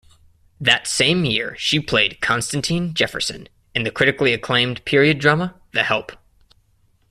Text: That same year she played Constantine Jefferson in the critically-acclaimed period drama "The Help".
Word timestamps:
That 0.59 0.87
same 0.87 1.25
year 1.25 1.55
she 1.59 1.79
played 1.79 2.21
Constantine 2.21 2.95
Jefferson 2.95 3.47
in 3.75 3.83
the 3.83 3.91
critically-acclaimed 3.91 4.83
period 4.83 5.19
drama 5.19 5.53
"The 5.73 5.83
Help". 5.83 6.13